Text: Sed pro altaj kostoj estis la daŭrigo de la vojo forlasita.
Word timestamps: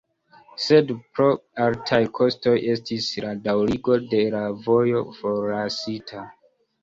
Sed 0.67 0.91
pro 1.17 1.25
altaj 1.65 1.99
kostoj 2.19 2.53
estis 2.75 3.09
la 3.25 3.35
daŭrigo 3.49 3.99
de 4.15 4.23
la 4.37 4.41
vojo 4.69 5.03
forlasita. 5.19 6.25